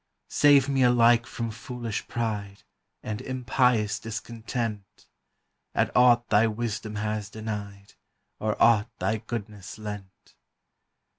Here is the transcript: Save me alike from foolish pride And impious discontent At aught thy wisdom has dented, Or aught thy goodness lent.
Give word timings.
Save 0.31 0.67
me 0.67 0.81
alike 0.81 1.27
from 1.27 1.51
foolish 1.51 2.07
pride 2.07 2.63
And 3.03 3.21
impious 3.21 3.99
discontent 3.99 5.05
At 5.75 5.95
aught 5.95 6.27
thy 6.29 6.47
wisdom 6.47 6.95
has 6.95 7.29
dented, 7.29 7.93
Or 8.39 8.59
aught 8.59 8.89
thy 8.97 9.17
goodness 9.17 9.77
lent. 9.77 10.33